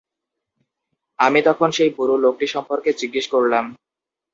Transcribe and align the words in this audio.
আমি 1.19 1.39
তখন 1.47 1.69
সেই 1.77 1.89
বুড়ো 1.97 2.15
লোকটি 2.23 2.45
সম্পর্কে 2.55 2.89
জিজ্ঞেস 3.01 3.25
করলাম। 3.33 3.65